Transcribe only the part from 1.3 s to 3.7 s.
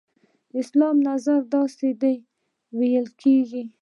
داسې دی ویل کېږي.